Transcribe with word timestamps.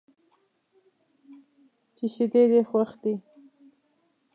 چې 1.95 2.05
شیدې 2.13 2.43
دې 2.51 2.61
خوښ 2.69 2.91
دي. 3.03 3.13